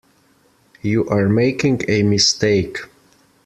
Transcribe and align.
You 0.81 1.07
are 1.09 1.29
making 1.29 1.81
a 1.87 2.01
mistake. 2.01 2.79